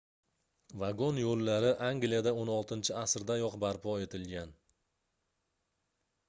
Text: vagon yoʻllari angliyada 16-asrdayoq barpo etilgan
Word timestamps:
vagon 0.83 1.19
yoʻllari 1.23 1.69
angliyada 1.89 2.33
16-asrdayoq 2.45 3.59
barpo 3.65 3.95
etilgan 4.07 4.57